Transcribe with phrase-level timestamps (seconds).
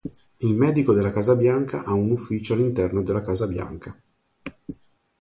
[0.37, 3.95] Il medico della Casa Bianca ha un ufficio all'interno della Casa Bianca.